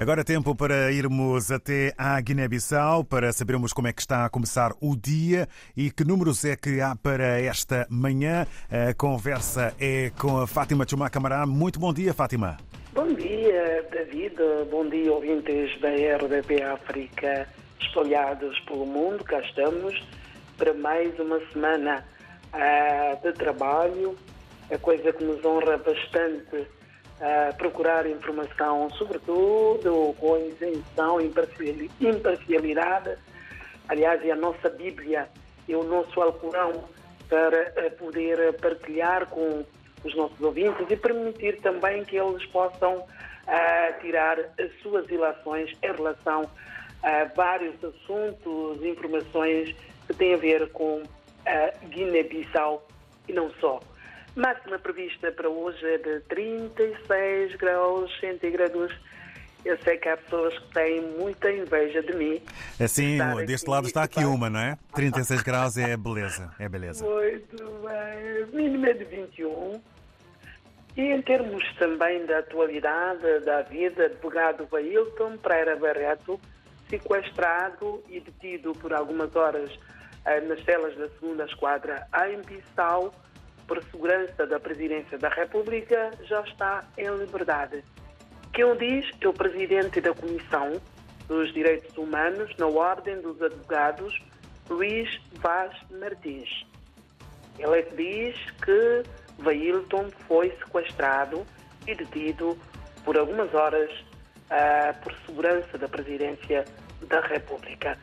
[0.00, 4.30] Agora é tempo para irmos até à Guiné-Bissau para sabermos como é que está a
[4.30, 8.46] começar o dia e que números é que há para esta manhã.
[8.70, 11.44] A conversa é com a Fátima Chumá Camará.
[11.44, 12.58] Muito bom dia, Fátima.
[12.92, 14.36] Bom dia, David.
[14.70, 17.48] Bom dia, ouvintes da RDP África
[17.80, 19.24] espalhados pelo mundo.
[19.24, 20.00] Cá estamos
[20.56, 22.04] para mais uma semana
[22.54, 24.16] uh, de trabalho,
[24.70, 26.68] a coisa que nos honra bastante
[27.56, 31.18] procurar informação, sobretudo com isenção,
[32.00, 33.16] imparcialidade.
[33.88, 35.28] Aliás, é a nossa Bíblia
[35.66, 36.84] e o nosso Alcorão
[37.28, 39.64] para eh, poder partilhar com
[40.04, 45.92] os nossos ouvintes e permitir também que eles possam uh, tirar as suas ilações em
[45.92, 46.48] relação
[47.02, 49.74] a vários assuntos, informações
[50.06, 51.02] que têm a ver com
[51.46, 52.86] a Guiné-Bissau
[53.28, 53.80] e não só.
[54.38, 58.94] Máxima prevista para hoje é de 36 graus centígrados.
[59.64, 62.40] Eu sei que há pessoas que têm muita inveja de mim.
[62.78, 64.78] Assim, deste lado está aqui uma, não é?
[64.94, 67.04] 36 graus é beleza, é beleza.
[67.04, 68.46] Muito bem.
[68.52, 69.82] Mínima de 21.
[70.96, 76.40] E em termos também da atualidade da vida, advogado Bailton Pereira Barreto,
[76.88, 79.68] sequestrado e detido por algumas horas
[80.24, 83.12] eh, nas celas da segunda esquadra em Bissau,
[83.68, 87.84] por segurança da Presidência da República, já está em liberdade.
[88.54, 90.80] Quem diz é o Presidente da Comissão
[91.28, 94.18] dos Direitos Humanos na Ordem dos Advogados,
[94.70, 96.66] Luís Vaz Martins.
[97.58, 99.02] Ele é que diz que
[99.38, 101.46] Vailton foi sequestrado
[101.86, 102.58] e detido
[103.04, 106.64] por algumas horas uh, por segurança da Presidência
[107.06, 107.98] da República.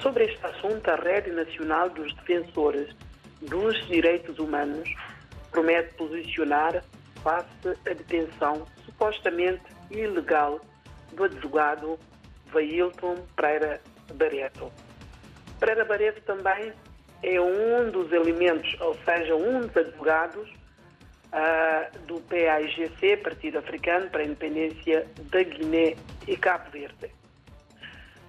[0.00, 2.94] Sobre este assunto, a Rede Nacional dos Defensores
[3.42, 4.88] dos Direitos Humanos
[5.50, 6.82] promete posicionar
[7.22, 10.60] face à detenção supostamente ilegal
[11.12, 11.98] do advogado
[12.52, 13.80] Vailton Pereira
[14.14, 14.72] Barreto.
[15.58, 16.72] Pereira Barreto também
[17.22, 20.48] é um dos elementos, ou seja, um dos advogados
[21.32, 27.10] uh, do PAIGC, Partido Africano para a Independência da Guiné e Cabo Verde.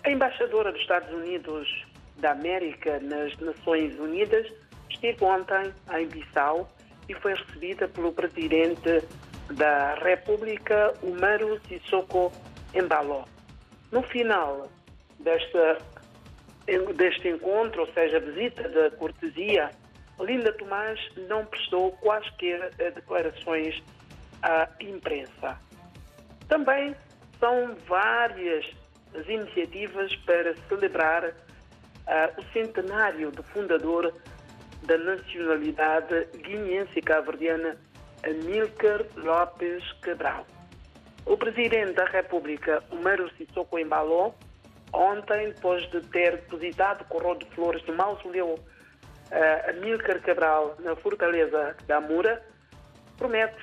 [0.04, 1.86] A embaixadora dos Estados Unidos
[2.18, 4.48] da América nas Nações Unidas
[4.90, 6.70] esteve ontem em Bissau
[7.10, 9.04] e foi recebida pelo presidente
[9.52, 12.32] da República, Umaru Sissoko
[12.74, 13.26] Embalo.
[13.92, 14.70] No final
[15.20, 15.80] desta,
[16.96, 19.72] deste encontro, ou seja, visita da cortesia,
[20.20, 23.82] Linda Tomás não prestou quaisquer declarações
[24.44, 25.58] à imprensa.
[26.48, 26.96] Também
[27.40, 28.66] são várias
[29.16, 31.34] as iniciativas para celebrar uh,
[32.40, 34.14] o centenário do fundador
[34.84, 37.78] da nacionalidade guineense e cabo-verdiana
[38.24, 40.46] Amílcar Lopes Cabral.
[41.26, 44.34] O presidente da República, Umaru Sissoko Embaló,
[44.92, 51.76] ontem, depois de ter depositado corro de flores no mausoleu uh, Amílcar Cabral na fortaleza
[51.88, 52.42] da Mura,
[53.18, 53.58] promete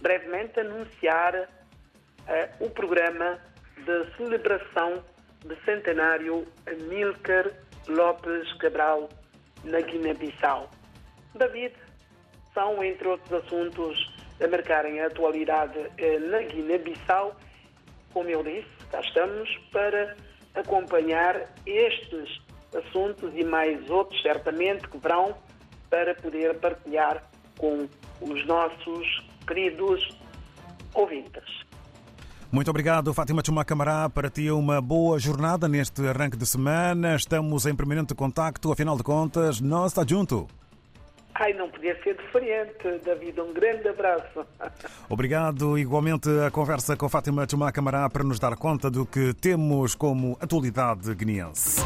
[0.00, 3.38] brevemente anunciar uh, o programa
[3.84, 5.04] de celebração
[5.44, 7.50] de centenário Amílcar
[7.88, 9.08] Lopes Cabral
[9.66, 10.70] na Guiné-Bissau.
[11.34, 11.74] David,
[12.54, 17.36] são, entre outros assuntos, a marcarem a atualidade eh, na Guiné-Bissau.
[18.12, 20.16] Como eu disse, cá estamos para
[20.54, 22.40] acompanhar estes
[22.74, 25.36] assuntos e mais outros, certamente, que virão
[25.90, 27.22] para poder partilhar
[27.58, 27.88] com
[28.20, 30.16] os nossos queridos
[30.94, 31.66] ouvintes.
[32.50, 34.08] Muito obrigado, Fátima Chuma Camará.
[34.08, 37.16] Para ti, uma boa jornada neste arranque de semana.
[37.16, 40.46] Estamos em permanente contacto, afinal de contas, nós está junto.
[41.38, 43.38] Ai, não podia ser diferente, David.
[43.40, 44.46] Um grande abraço.
[45.08, 45.78] Obrigado.
[45.78, 50.38] Igualmente, a conversa com Fátima Chuma Camará para nos dar conta do que temos como
[50.40, 51.82] atualidade guineense.